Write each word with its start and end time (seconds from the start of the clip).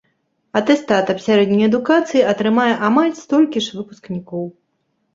Атэстат 0.59 1.11
аб 1.15 1.19
сярэдняй 1.25 1.67
адукацыі 1.71 2.25
атрымае 2.33 2.69
амаль 2.91 3.15
столькі 3.23 3.59
ж 3.71 3.81
выпускнікоў. 3.81 4.43